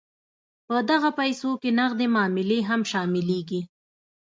په 0.67 0.75
دغه 0.89 1.09
پیسو 1.19 1.49
کې 1.61 1.69
نغدې 1.79 2.07
معاملې 2.15 2.59
هم 2.69 2.81
شاملیږي. 2.91 3.61